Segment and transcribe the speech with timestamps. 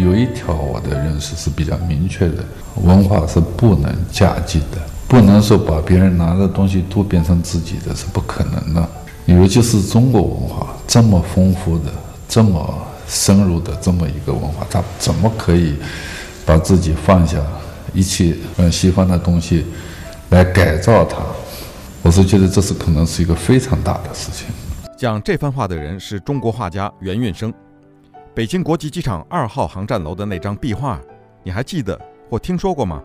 [0.00, 2.44] 有一条我的认识是比较明确的：
[2.82, 8.88] 文化是不能嫁接的，不能说把别人拿的东西都变成自己的，是不可能的。
[9.26, 11.90] 尤其是中国文化这么丰富的、
[12.28, 12.74] 这么
[13.08, 15.74] 深入的这么一个文化，它怎么可以
[16.44, 17.38] 把自己放下，
[17.92, 19.66] 一起用西方的东西
[20.30, 21.18] 来改造它？
[22.02, 24.46] 我是觉得这是可能是一个非常大的事情。
[24.96, 27.52] 讲这番话的人是中国画家袁运生。
[28.36, 31.00] 北京国际机场二号航站楼的那张壁画，
[31.42, 33.02] 你还记得或听说过吗？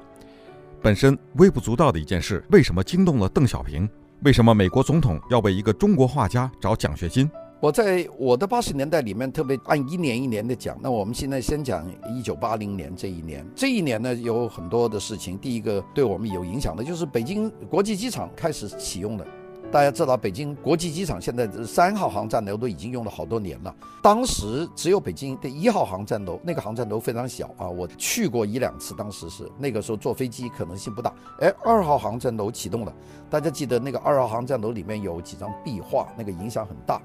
[0.82, 3.90] 本身微不足道的一件事，为什么惊动了邓小平？
[4.26, 7.32] 为什么美国总统要为一个中国画家找奖学金？
[7.62, 10.78] 我在我的八十年代里面特别按一年一年的讲。
[10.84, 13.48] 那我们现在先讲一九八零年这一年。
[13.56, 15.38] 这一年呢，有很多的事情。
[15.38, 19.26] 第一个对我们有影响的就是北京国际机场开始启用了。
[19.72, 23.74] 大家知道，北京国际机场现在三号航站楼都已经用了好多年了。
[24.02, 28.94] 当时只有北京的一号航站楼，那个航站楼非常小啊，我去过一两次。
[28.96, 31.14] 当时是那个时候坐飞机可能性不大。
[31.40, 32.94] 哎，二号航站楼启动了，
[33.30, 37.02] 大家记得那个二号航站楼里面有几张壁画，那个影响很大。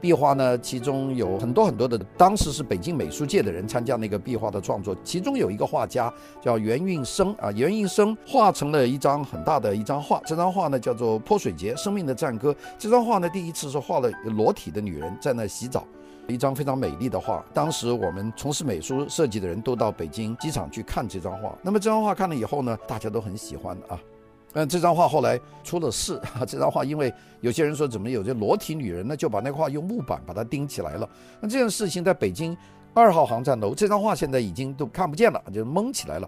[0.00, 4.94] 壁画呢，其中有很多很多的，当时是北京美术界的人参加那个壁画的创作。
[5.02, 12.52] 其中有一个画家叫袁运生啊，袁运生画成了一张很大的一张画，这张画呢叫做《泼水节：生命的赞歌》。
[12.78, 15.84] 这张画呢，第一次是画了裸体的女人在那洗澡，
[16.28, 17.44] 一张非常美丽的画。
[17.54, 21.56] 当时我们从事美术设计的人都到北京机场去看这张画。
[21.62, 23.98] 那么这张画看了以后呢，大家都很喜欢啊。
[24.58, 26.40] 嗯，这张画后来出了事啊！
[26.48, 27.12] 这张画因为
[27.42, 31.06] 有些人说怎么有这裸体女人呢，就把那画用木板把它钉起来了。
[31.40, 32.56] 那这件事情在北京
[32.94, 36.26] 二号航站楼，这张画现在已经都看不见了，就蒙起来了。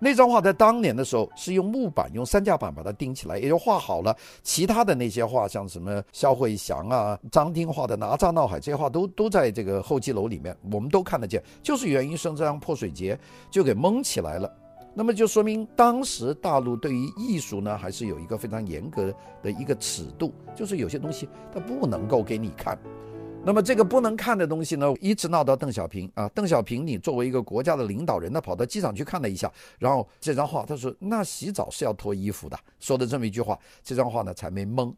[0.00, 4.12] 那张画在当年的时候是用木板、用三夹板把它钉起来，也就画好了。
[4.42, 11.40] 其他的那些画，像什么肖慧祥啊、张丁画的《哪吒闹海》这些画，都都在这个候机楼里面，我们都看得见。
[11.62, 13.16] 就是袁运生这张泼水节
[13.52, 14.52] 就给蒙起来了。
[14.98, 22.76] 那么就说明当时大陆对于艺术呢，还是有一个非常严格的一个尺度，就是有些东西它不能够给你看。
[23.44, 26.28] 那么这个不能看的东西呢，一直闹到邓小平啊。
[26.30, 29.48] 邓小平，你作为一个国家的领导人呢，跑到机场去看了一下，
[29.78, 34.92] 然后这张画，他说那洗澡是要脱衣服的，说的这么一句话，这张画呢才没蒙。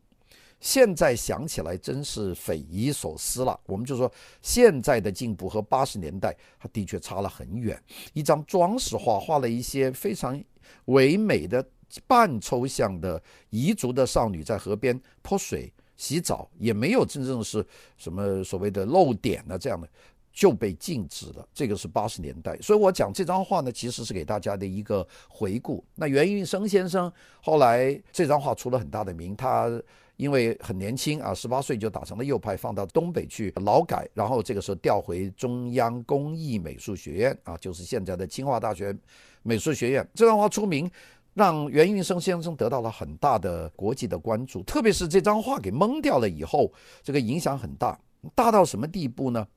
[0.60, 3.58] 现在想起来真是匪夷所思了。
[3.64, 4.12] 我们就说
[4.42, 7.82] 现在的进步和八十年代，它的确差了很远。
[8.12, 10.38] 一张装饰画，画了一些非常
[10.84, 11.66] 唯美的
[12.06, 13.20] 半抽象的
[13.52, 17.66] 彝族的少女在河边泼水洗澡，也没有真正是
[17.96, 19.88] 什么所谓的露点的这样的，
[20.30, 21.48] 就被禁止了。
[21.54, 25.82] 这个是八十年代，所以我讲这张画呢，其实是给大家的一个回顾。
[25.94, 27.10] 那袁运生先生
[27.40, 29.82] 后来这张画出了很大的名，他。
[30.20, 38.94] 因为很年轻啊，十八岁就打成了右派，放到东北去劳改，然后这个时候调回中央工艺美术学院啊，就是现在的清华大学
[39.42, 40.06] 美术学院。
[40.12, 40.90] 这张画出名，
[41.32, 46.70] 让袁运生先生得到了很大的国际的关注，特别是这张画给蒙掉了以后，
[47.02, 47.98] 这个影响很大，
[48.34, 49.48] 大到什么地步呢？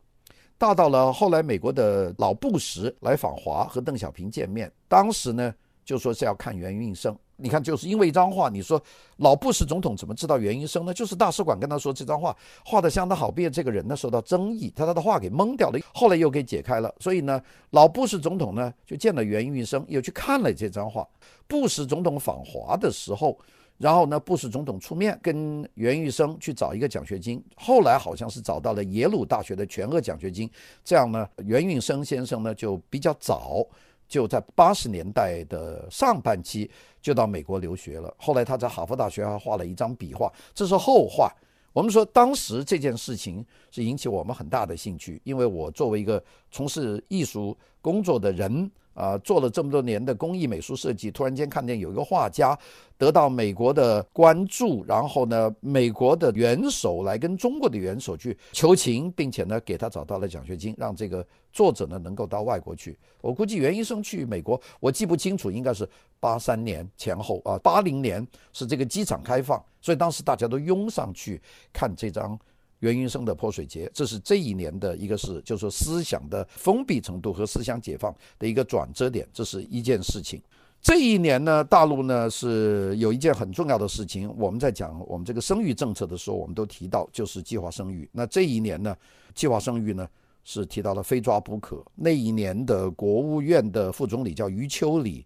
[0.57, 5.53] 大到了后来美国的老布什来访华和邓小平见面，当时呢
[5.83, 7.13] 就说是要看袁运生。
[7.43, 8.81] 你看，就是因为一张画，你说
[9.17, 10.93] 老布什总统怎么知道袁运生呢？
[10.93, 12.33] 就是大使馆跟他说这张画
[12.63, 16.95] 画得相当好，并且这个人呢受到争议，他他的画给蒙掉了，后来又给解开了。
[17.01, 21.05] 所以呢，老布什总统呢就见了袁运生，又去看了这张画。
[21.45, 23.37] 布什总统访华的时候，
[23.77, 30.49] 然后呢，布什总统出面跟袁运生去找一个奖学金，后来好像是找到了耶鲁大学的全额奖学金。
[30.81, 33.67] 这样呢，袁运生先生呢就比较早。
[34.13, 36.69] 就在八十年代的上半期
[37.01, 41.33] 就到美国留学了，后来他在哈佛大学还画了一张笔画，这是后话。
[41.73, 48.69] 我们说当时这件事情是引起我们很大的兴趣，因为我作为一个从事艺术工作的人。
[48.93, 52.57] 啊，做了这么多年的工艺美术设计，突然间看见有一个画家
[52.97, 62.97] 得到美国的关注，然后呢，美国的元首来跟中国的元首去求情，并且呢，给他找到了奖学金，让这个作者呢能够到外国去。
[63.21, 65.87] 我估计袁医生去美国，我记不清楚，应该是
[66.19, 71.41] 八三年前后啊，八零年是这个机场开放，所以当时大家都拥上去
[71.71, 72.39] 看这张。
[72.83, 80.41] 袁运生的泼水节，这是这一年的一个事，就是说思想的封闭程度和思想解放的一个转折点，这是一件事情。
[80.81, 88.09] 这一年呢，大陆呢是有一件很重要的事情，我们在讲我们这个生育政策的时候，我们都提到就是计划生育。
[88.11, 88.93] 那这一年呢，
[89.33, 90.05] 计划生育呢
[90.43, 91.81] 是提到了非抓不可。
[91.95, 95.25] 那一年的国务院的副总理叫余秋里。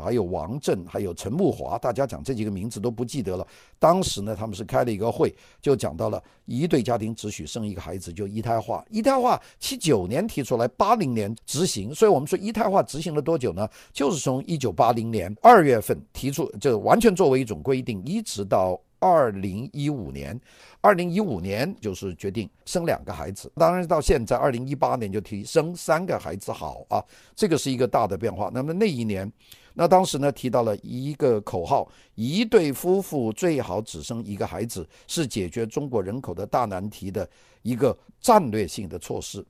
[0.00, 3.46] 还有王震，还有陈慕华，大家讲这几个名字都不记得了。
[3.78, 8.84] 当时呢，他们是开了一个会，就讲到了一对家庭只许生一个孩子，就一胎化。
[8.90, 11.94] 一胎化七九年提出来，八零年执行。
[11.94, 13.68] 所以我们说一胎化执行了多久呢？
[13.92, 18.80] 就是从一九八零年二月份提出，就完全作为一种规定，一直到。
[19.00, 20.38] 二零一五年，
[20.80, 23.50] 二零一五年就是决定生两个孩子。
[23.56, 27.02] 当然到现在，二零一八年就提生三个孩子好啊，
[27.34, 28.50] 这个是一个大的变化。
[28.52, 29.30] 那么那一年，
[29.74, 37.28] 那当时呢提到了一个口号：一对夫妇最好只生一个孩子，是解决中国人口的大难题的
[37.62, 39.44] 一个战略性的措施。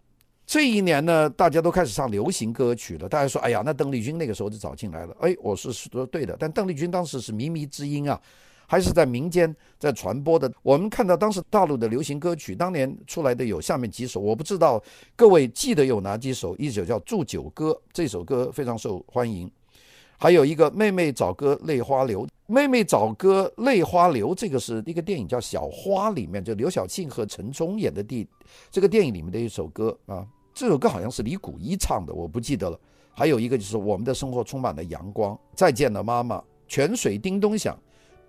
[0.46, 3.08] 这一年呢，大家都开始唱流行歌曲了。
[3.08, 8.20] 大家说：“哎呀，那邓丽君那个时候就早进来了。”哎，我是说对的，但邓丽君当时是靡靡之音啊。
[8.70, 10.48] 还是在民间在传播的。
[10.62, 14.80] 我们看到当时大陆的流行歌曲，当年出来的有下面几首，我不知道
[15.16, 16.54] 各位记得有哪几首。
[16.54, 19.50] 一首叫《祝酒歌》，这首歌非常受欢迎。
[20.16, 28.24] 还有一个《妹妹早歌泪花流》，《妹妹早歌泪花流》这个是一个电影叫《小花》里面，就刘晓庆和陈冲演的第
[28.70, 30.24] 这个电影里面的一首歌啊。
[30.54, 32.78] 这首歌好像是李谷一唱的，我不记得了。
[33.12, 37.76] 还有一个就是我们的生活充满了阳光，再见了妈妈，泉水叮咚响。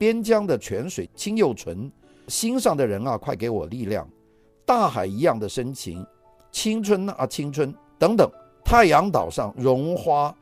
[0.02, 1.88] 边疆的泉水清又纯，
[2.28, 4.10] 心上的人啊，快给我力量，
[4.66, 6.04] 大海一样的深情，
[6.52, 8.28] 青春啊青春等等。
[8.66, 10.36] 太阳岛上绒花，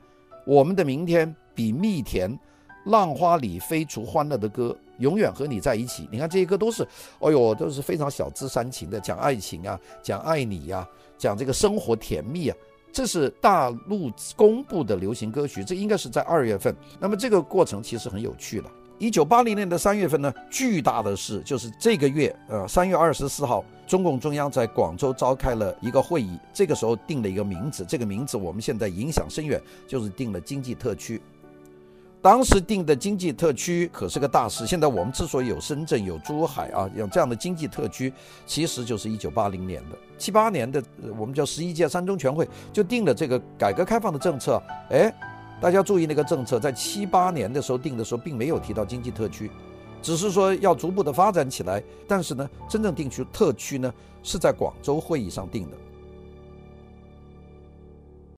[0.46, 2.34] 我们的明天比蜜甜，
[2.86, 6.08] 浪花里飞出欢乐的歌，永远和你在一起。
[6.10, 6.88] 你看这些歌都是，
[7.20, 12.56] 哎呦，都是非常小资煽情的，讲爱情啊，讲爱你呀、讲这个生活甜蜜啊。
[12.94, 16.74] 这是大陆公布的流行歌曲，这应该是在二月份。
[16.98, 18.72] 那么这个过程其实很有趣了。
[19.00, 31.22] 一九八零年的三月份呢，巨大的事就是这个月，呃，三月二十四号，中共中央在广州召开了一个会议，这个时候定了一个名字，这个名字我们现在影响深远，就是定了经济特区。
[32.22, 38.12] 当时定的经济特区可是个大事，现在我们之所以有深圳、有珠海啊，有这样的经济特区，
[38.46, 40.84] 其实就是一九八零年的七八年的，
[41.18, 45.10] 我们叫十一届三中全会就定了这个改革开放的政策，哎。
[45.62, 49.52] 大家注意，那个政策在七八年的时候定的时候，并没有提到经济特区，
[50.02, 51.84] 只是说要逐步的发展起来。
[52.08, 55.78] 但是呢，真正定出特区呢，是在广州会议上定的。